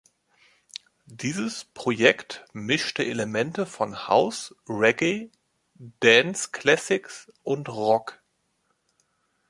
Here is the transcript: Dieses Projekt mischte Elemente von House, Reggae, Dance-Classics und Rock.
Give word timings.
Dieses 1.05 1.63
Projekt 1.75 2.43
mischte 2.53 3.05
Elemente 3.05 3.67
von 3.67 4.07
House, 4.07 4.55
Reggae, 4.67 5.29
Dance-Classics 5.75 7.31
und 7.43 7.69
Rock. 7.69 8.19